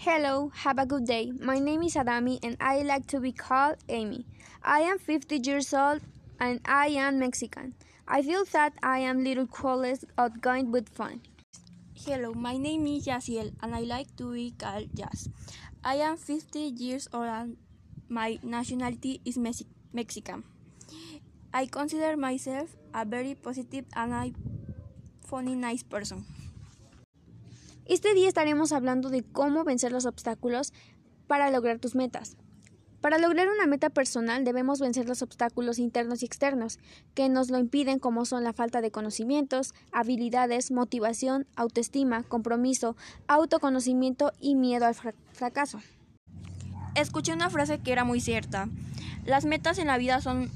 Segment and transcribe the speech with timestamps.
[0.00, 1.30] Hello, have a good day.
[1.38, 4.24] My name is Adami and I like to be called Amy.
[4.64, 6.00] I am 50 years old
[6.40, 7.74] and I am Mexican.
[8.08, 11.20] I feel that I am little clueless, outgoing but fun.
[11.92, 15.28] Hello, my name is Yaciel and I like to be called Jazz.
[15.84, 17.58] I am 50 years old and
[18.08, 20.44] my nationality is Mexi- Mexican.
[21.52, 24.32] I consider myself a very positive and a
[25.26, 26.24] funny nice person.
[27.90, 30.72] Este día estaremos hablando de cómo vencer los obstáculos
[31.26, 32.36] para lograr tus metas.
[33.00, 36.78] Para lograr una meta personal debemos vencer los obstáculos internos y externos
[37.14, 42.94] que nos lo impiden como son la falta de conocimientos, habilidades, motivación, autoestima, compromiso,
[43.26, 45.80] autoconocimiento y miedo al fra fracaso.
[46.94, 48.68] Escuché una frase que era muy cierta.
[49.24, 50.48] Las metas en la vida son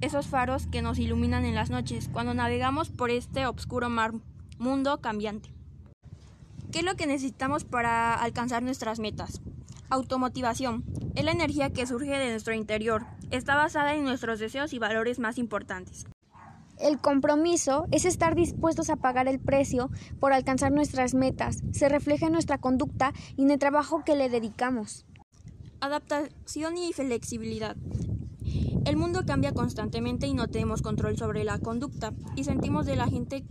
[0.00, 4.12] esos faros que nos iluminan en las noches cuando navegamos por este oscuro mar
[4.58, 5.50] mundo cambiante.
[6.70, 9.40] ¿Qué es lo que necesitamos para alcanzar nuestras metas?
[9.88, 10.84] Automotivación.
[11.16, 13.06] Es la energía que surge de nuestro interior.
[13.32, 16.06] Está basada en nuestros deseos y valores más importantes.
[16.78, 19.90] El compromiso es estar dispuestos a pagar el precio
[20.20, 21.58] por alcanzar nuestras metas.
[21.72, 25.04] Se refleja en nuestra conducta y en el trabajo que le dedicamos.
[25.80, 27.76] Adaptación y flexibilidad.
[28.84, 33.08] El mundo cambia constantemente y no tenemos control sobre la conducta y sentimos de la
[33.08, 33.44] gente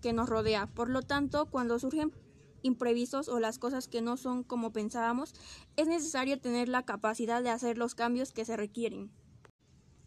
[0.00, 0.66] que nos rodea.
[0.68, 2.12] Por lo tanto, cuando surgen
[2.62, 5.34] imprevistos o las cosas que no son como pensábamos,
[5.76, 9.10] es necesario tener la capacidad de hacer los cambios que se requieren.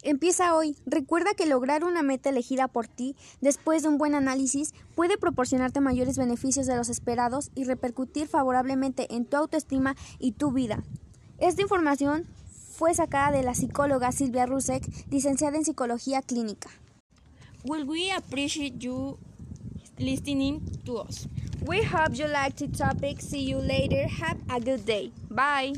[0.01, 0.77] Empieza hoy.
[0.85, 5.81] Recuerda que lograr una meta elegida por ti, después de un buen análisis, puede proporcionarte
[5.81, 10.83] mayores beneficios de los esperados y repercutir favorablemente en tu autoestima y tu vida.
[11.37, 12.25] Esta información
[12.79, 16.69] fue sacada de la psicóloga Silvia Rusek, licenciada en Psicología Clínica.
[17.65, 19.17] Will we appreciate you
[19.97, 21.27] listening to us?
[21.65, 23.21] We hope you liked the topic.
[23.21, 24.07] See you later.
[24.07, 25.11] Have a good day.
[25.29, 25.73] Bye.